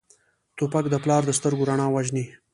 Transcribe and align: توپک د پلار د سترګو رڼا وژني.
توپک 0.57 0.85
د 0.89 0.95
پلار 1.03 1.21
د 1.25 1.31
سترګو 1.39 1.67
رڼا 1.69 1.87
وژني. 1.89 2.25